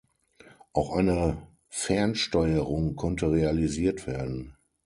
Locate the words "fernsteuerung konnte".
1.69-3.29